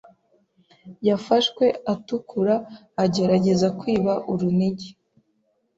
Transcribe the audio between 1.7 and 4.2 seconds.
atukura agerageza kwiba